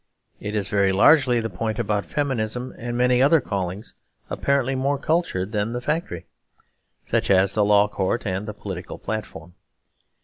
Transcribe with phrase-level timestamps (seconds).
[0.39, 3.93] It is very largely the point about feminism and many other callings,
[4.31, 6.25] apparently more cultured than the factory,
[7.05, 9.53] such as the law court and the political platform.